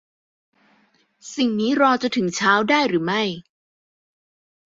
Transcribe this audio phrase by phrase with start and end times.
[1.35, 3.23] สิ่งนี้รอจนถึงเช้าได้หรือไม่